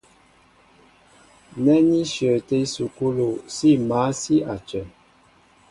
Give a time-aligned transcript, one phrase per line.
[1.63, 4.81] Nɛ́ ní shyəətɛ́ ísukúlu, sí mǎl sí a cə.